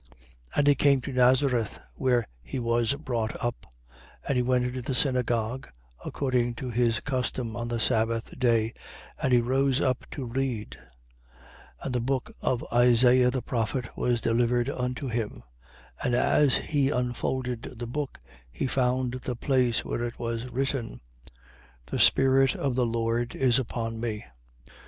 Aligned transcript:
4:16. 0.55 0.57
And 0.57 0.67
he 0.67 0.73
came 0.73 1.01
to 1.01 1.13
Nazareth, 1.13 1.79
where 1.93 2.27
he 2.41 2.57
was 2.57 2.95
brought 2.95 3.35
up: 3.45 3.67
and 4.27 4.35
he 4.35 4.41
went 4.41 4.65
into 4.65 4.81
the 4.81 4.95
synagogue, 4.95 5.69
according 6.03 6.55
to 6.55 6.71
his 6.71 7.01
custom, 7.01 7.55
on 7.55 7.67
the 7.67 7.79
sabbath 7.79 8.31
day: 8.39 8.73
and 9.21 9.31
he 9.31 9.39
rose 9.39 9.79
up 9.79 10.07
to 10.09 10.25
read. 10.25 10.71
4:17. 10.71 10.85
And 11.83 11.93
the 11.93 11.99
book 11.99 12.35
of 12.41 12.65
Isaias 12.73 13.29
the 13.29 13.43
prophet 13.43 13.95
was 13.95 14.21
delivered 14.21 14.71
unto 14.71 15.07
him. 15.07 15.43
And 16.03 16.15
as 16.15 16.57
he 16.57 16.89
unfolded 16.89 17.75
the 17.77 17.85
book, 17.85 18.19
he 18.51 18.65
found 18.65 19.11
the 19.21 19.35
place 19.35 19.85
where 19.85 20.03
it 20.03 20.17
was 20.17 20.49
written: 20.49 20.89
4:18. 20.89 20.99
The 21.85 21.99
spirit 21.99 22.55
of 22.55 22.73
the 22.73 22.87
Lord 22.87 23.35
is 23.35 23.59
upon 23.59 23.99
me. 23.99 24.25